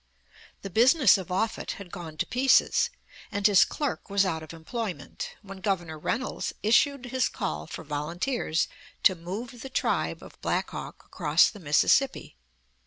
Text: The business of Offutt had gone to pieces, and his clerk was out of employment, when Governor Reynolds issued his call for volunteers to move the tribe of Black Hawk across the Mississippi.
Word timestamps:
The 0.63 0.71
business 0.71 1.15
of 1.19 1.31
Offutt 1.31 1.73
had 1.73 1.91
gone 1.91 2.17
to 2.17 2.25
pieces, 2.25 2.89
and 3.31 3.45
his 3.45 3.63
clerk 3.63 4.09
was 4.09 4.25
out 4.25 4.41
of 4.41 4.51
employment, 4.51 5.35
when 5.43 5.61
Governor 5.61 5.99
Reynolds 5.99 6.53
issued 6.63 7.05
his 7.05 7.29
call 7.29 7.67
for 7.67 7.83
volunteers 7.83 8.67
to 9.03 9.13
move 9.13 9.61
the 9.61 9.69
tribe 9.69 10.23
of 10.23 10.41
Black 10.41 10.71
Hawk 10.71 11.03
across 11.05 11.51
the 11.51 11.59
Mississippi. 11.59 12.35